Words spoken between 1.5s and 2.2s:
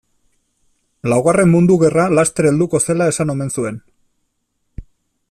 mundu gerra